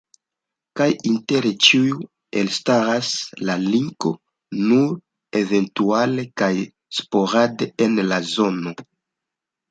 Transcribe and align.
Kaj 0.79 0.85
inter 1.07 1.47
ĉiuj 1.65 1.97
elstaras 2.41 3.09
la 3.49 3.57
Linko, 3.65 4.13
nur 4.69 4.95
eventuale 5.41 6.25
kaj 6.43 6.49
sporade 7.01 7.69
en 7.87 8.01
la 8.09 8.19
zono. 8.31 8.75